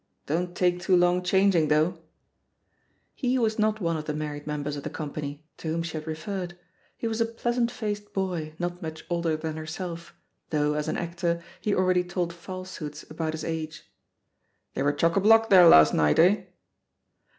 Don't 0.25 0.55
take 0.55 0.79
too 0.79 0.95
long 0.95 1.21
chang 1.21 1.53
ing, 1.53 1.67
though 1.67 1.89
I" 1.91 1.97
He 3.13 3.37
was 3.37 3.59
not 3.59 3.79
one 3.79 3.97
of 3.97 4.05
the 4.05 4.15
married 4.15 4.47
members 4.47 4.75
of 4.75 4.81
the 4.81 4.89
company 4.89 5.45
to 5.57 5.67
whom 5.67 5.83
she 5.83 5.95
had 5.95 6.07
re 6.07 6.15
ferred; 6.15 6.53
he 6.97 7.05
was 7.07 7.21
a 7.21 7.25
pleasant 7.27 7.69
faced 7.69 8.11
boy 8.11 8.55
not 8.57 8.81
much 8.81 9.05
older 9.11 9.37
than 9.37 9.57
herself, 9.57 10.15
though, 10.49 10.73
as 10.73 10.87
an 10.87 10.97
actor, 10.97 11.43
he 11.59 11.75
already 11.75 12.03
told 12.03 12.33
falsehoods 12.33 13.05
about 13.11 13.33
his 13.33 13.43
age. 13.43 13.91
"They 14.73 14.81
were 14.81 14.91
chock 14.91 15.17
a 15.17 15.19
block 15.19 15.51
there 15.51 15.67
last 15.67 15.93
night, 15.93 16.17
eh?" 16.17 16.45